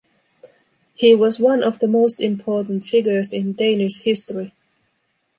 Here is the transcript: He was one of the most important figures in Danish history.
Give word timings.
He 0.95 1.13
was 1.13 1.37
one 1.37 1.61
of 1.61 1.77
the 1.77 1.87
most 1.87 2.19
important 2.19 2.83
figures 2.85 3.31
in 3.31 3.53
Danish 3.53 3.99
history. 3.99 4.51